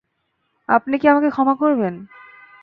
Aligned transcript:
আপনি 0.69 0.95
কী 0.97 1.05
আমাকে 1.07 1.29
ক্ষমা 1.29 1.55
করবেন? 1.55 1.93